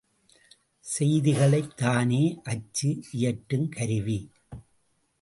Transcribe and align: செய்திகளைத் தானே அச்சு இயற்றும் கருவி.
செய்திகளைத் 0.79 1.77
தானே 1.77 2.41
அச்சு 2.43 3.03
இயற்றும் 3.11 3.69
கருவி. 3.69 4.31